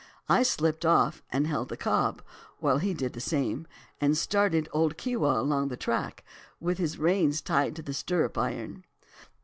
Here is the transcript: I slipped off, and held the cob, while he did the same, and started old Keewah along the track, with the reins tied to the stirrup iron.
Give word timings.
I 0.27 0.41
slipped 0.41 0.83
off, 0.83 1.21
and 1.29 1.45
held 1.45 1.69
the 1.69 1.77
cob, 1.77 2.23
while 2.57 2.79
he 2.79 2.91
did 2.95 3.13
the 3.13 3.21
same, 3.21 3.67
and 3.99 4.17
started 4.17 4.67
old 4.73 4.97
Keewah 4.97 5.39
along 5.39 5.67
the 5.67 5.77
track, 5.77 6.23
with 6.59 6.79
the 6.79 6.97
reins 6.99 7.39
tied 7.39 7.75
to 7.75 7.83
the 7.83 7.93
stirrup 7.93 8.35
iron. 8.35 8.83